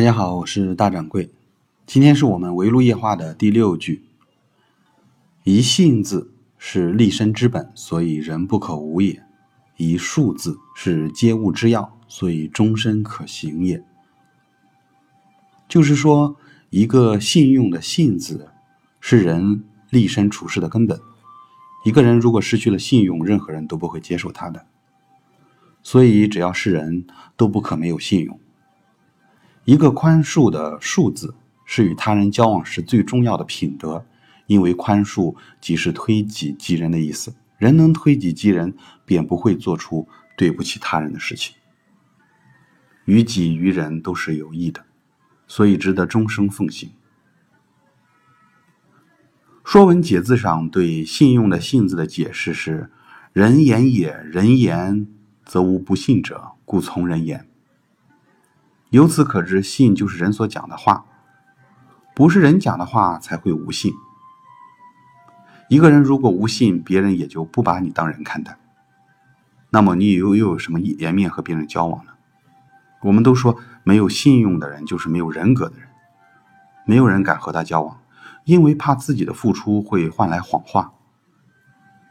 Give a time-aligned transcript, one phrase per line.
[0.00, 1.28] 大家好，我是大掌柜。
[1.84, 4.02] 今天是我们围炉夜话的第六句。
[5.44, 9.20] 一信字是立身之本，所以人不可无也；
[9.76, 13.84] 一数字是接物之要，所以终身可行也。
[15.68, 16.34] 就是说，
[16.70, 18.48] 一个信用的信字
[19.00, 20.98] 是人立身处世的根本。
[21.84, 24.64] 一个人如果失去了信用，任何人都不会接受他的。
[25.82, 27.06] 所以，只要是人
[27.36, 28.40] 都不可没有信用。
[29.64, 34.04] 一个宽恕的恕字，是与他人交往时最重要的品德，
[34.46, 37.34] 因为宽恕即是推己及人的意思。
[37.58, 38.74] 人能推己及人，
[39.04, 41.54] 便不会做出对不起他人的事情。
[43.04, 44.84] 于己于人都是有益的，
[45.46, 46.88] 所以值得终生奉行。
[49.72, 52.90] 《说文解字》上对“信用”的“信”字的解释是
[53.34, 55.06] ：“人言也，人言
[55.44, 57.46] 则无不信者，故从人言。”
[58.90, 61.04] 由此可知，信就是人所讲的话，
[62.12, 63.94] 不是人讲的话才会无信。
[65.68, 68.58] 一个人如果无信，别人也就不把你当人看待，
[69.70, 72.10] 那么你又又有什么颜面和别人交往呢？
[73.02, 75.86] 我们都说，没有信用的人就是没有人格的人，
[76.84, 78.00] 没有人敢和他交往，
[78.44, 80.92] 因为怕自己的付出会换来谎话。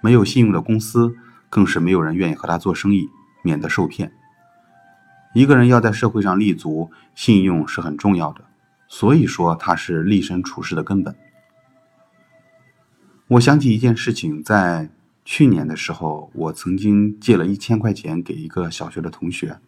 [0.00, 1.16] 没有信用的公司，
[1.50, 3.10] 更是没有人愿意和他做生意，
[3.42, 4.12] 免得受骗。
[5.34, 8.44] 一个人要在社会上立足，信用是很重要的，
[8.88, 11.14] 所以说他是立身处世的根本。
[13.28, 14.88] 我想起一件事情，在
[15.24, 19.58] 去年的时候，我曾经借了一千块钱给一个小学的同学，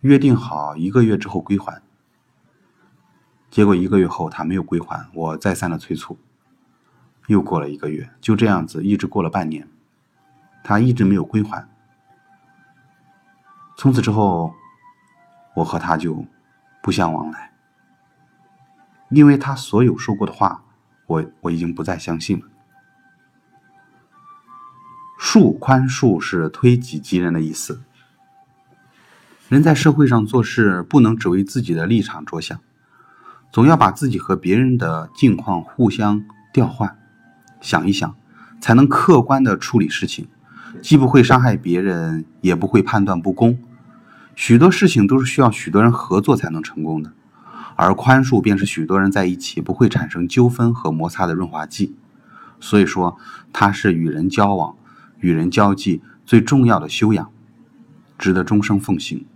[0.00, 1.80] 约定好一个月之后归还。
[3.48, 6.18] 结果一个月后他没有归还，我再三的催促，
[7.28, 9.68] 又过了一个月，就这样子一直过了半年，
[10.64, 11.68] 他一直没有归还。
[13.80, 14.52] 从此之后，
[15.54, 16.26] 我和他就
[16.82, 17.52] 不相往来，
[19.08, 20.64] 因为他所有说过的话，
[21.06, 22.44] 我我已经不再相信了。
[25.16, 27.80] 恕宽恕是推己及人的意思。
[29.48, 32.58] 人在社会上做事，不能只为自己的立场着想，
[33.52, 36.98] 总要把自己和别人的境况互相调换，
[37.60, 38.16] 想一想，
[38.60, 40.28] 才能客观的处理事情，
[40.82, 43.56] 既不会伤害别人，也不会判断不公。
[44.38, 47.12] 许多事情都是需要许多人合作才能成功的，
[47.74, 51.96] 而宽恕便是许多人在一起不会产生纠纷和摩擦的润滑剂。
[52.60, 53.18] 所以说，
[53.52, 54.76] 它是与人交往、
[55.18, 57.32] 与人交际最重要的修养，
[58.16, 59.26] 值得终生奉行。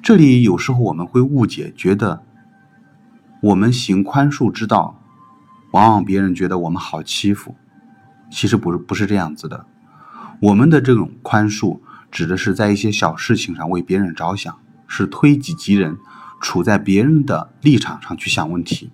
[0.00, 2.22] 这里有时候我们会误解，觉得
[3.42, 5.02] 我们行宽恕之道，
[5.72, 7.56] 往往别人觉得我们好欺负。
[8.30, 9.66] 其实不是，不是这样子的。
[10.40, 11.80] 我们的这种宽恕。
[12.10, 15.98] 指的是在一些小事情上为别人着想，是推己及人，
[16.40, 18.90] 处在别人的立场上去想问题，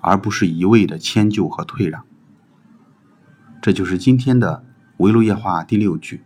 [0.00, 2.04] 而不是一味的迁就和退让。
[3.60, 4.64] 这就是今天的
[4.98, 6.22] 围炉夜话第六句：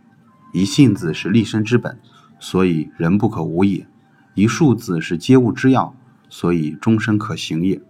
[0.53, 1.99] 一信字是立身之本，
[2.39, 3.85] 所以人不可无也；
[4.35, 5.95] 一数字是接物之要，
[6.29, 7.81] 所以终身可行也。